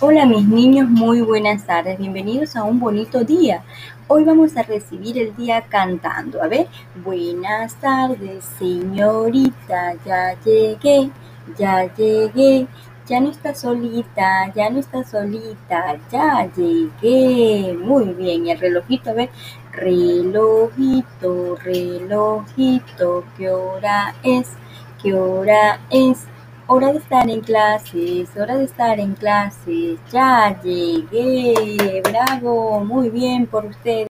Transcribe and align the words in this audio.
Hola 0.00 0.26
mis 0.26 0.46
niños, 0.46 0.88
muy 0.88 1.22
buenas 1.22 1.66
tardes, 1.66 1.98
bienvenidos 1.98 2.54
a 2.54 2.62
un 2.62 2.78
bonito 2.78 3.24
día. 3.24 3.64
Hoy 4.06 4.22
vamos 4.22 4.56
a 4.56 4.62
recibir 4.62 5.18
el 5.18 5.34
día 5.34 5.62
cantando. 5.62 6.40
A 6.40 6.46
ver, 6.46 6.68
buenas 7.04 7.74
tardes 7.80 8.44
señorita, 8.60 9.94
ya 10.06 10.40
llegué, 10.44 11.10
ya 11.58 11.92
llegué. 11.96 12.68
Ya 13.08 13.18
no 13.18 13.30
está 13.30 13.52
solita, 13.56 14.52
ya 14.54 14.70
no 14.70 14.78
está 14.78 15.02
solita, 15.02 15.98
ya 16.12 16.48
llegué. 16.54 17.76
Muy 17.76 18.04
bien, 18.14 18.46
y 18.46 18.52
el 18.52 18.60
relojito, 18.60 19.10
a 19.10 19.14
ver, 19.14 19.30
relojito, 19.72 21.56
relojito, 21.56 23.24
¿qué 23.36 23.50
hora 23.50 24.14
es? 24.22 24.52
¿Qué 25.02 25.12
hora 25.12 25.80
es? 25.90 26.27
Hora 26.70 26.92
de 26.92 26.98
estar 26.98 27.30
en 27.30 27.40
clases, 27.40 28.28
hora 28.36 28.58
de 28.58 28.64
estar 28.64 29.00
en 29.00 29.14
clases. 29.14 29.98
Ya 30.12 30.60
llegué. 30.62 32.02
Bravo, 32.04 32.84
muy 32.84 33.08
bien 33.08 33.46
por 33.46 33.64
usted. 33.64 34.06